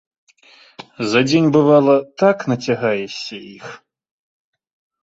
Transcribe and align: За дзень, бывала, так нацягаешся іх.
За 1.11 1.21
дзень, 1.27 1.51
бывала, 1.57 1.95
так 2.25 2.37
нацягаешся 2.53 3.35
іх. 3.57 3.67